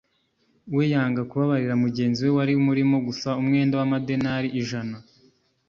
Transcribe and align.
we 0.75 0.83
yanga 0.93 1.21
kubabarira 1.29 1.75
mugenzi 1.83 2.19
we 2.25 2.31
wari 2.37 2.53
umurimo 2.61 2.95
gusa 3.07 3.29
umwenda 3.41 3.73
w'amadenari 3.79 4.49
ijana 4.61 4.95